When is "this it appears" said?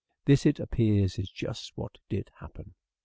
0.25-1.19